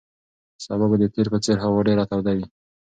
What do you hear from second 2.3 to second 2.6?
وي.